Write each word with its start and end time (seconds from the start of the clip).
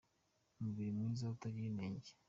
Umubiri 0.59 0.91
mwiza 0.97 1.23
utagira 1.35 1.67
inenge 1.71 2.11